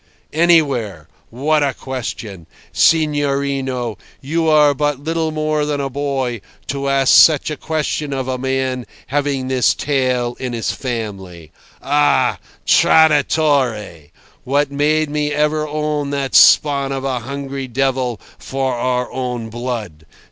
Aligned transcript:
"Anywhere. 0.33 1.07
What 1.29 1.61
a 1.61 1.75
question! 1.75 2.47
Signorino, 2.73 3.99
you 4.19 4.49
are 4.49 4.73
but 4.73 4.97
little 4.99 5.29
more 5.29 5.63
than 5.63 5.79
a 5.79 5.91
boy 5.91 6.41
to 6.69 6.89
ask 6.89 7.13
such 7.15 7.51
a 7.51 7.55
question 7.55 8.11
of 8.11 8.27
a 8.27 8.39
man 8.39 8.87
having 9.05 9.47
this 9.47 9.75
tale 9.75 10.35
in 10.39 10.53
his 10.53 10.71
family. 10.71 11.51
Ah! 11.83 12.39
Traditore! 12.65 14.09
What 14.43 14.71
made 14.71 15.11
me 15.11 15.31
ever 15.31 15.67
own 15.67 16.09
that 16.09 16.33
spawn 16.33 16.91
of 16.91 17.03
a 17.03 17.19
hungry 17.19 17.67
devil 17.67 18.19
for 18.39 18.73
our 18.73 19.07
own 19.11 19.51
blood! 19.51 20.07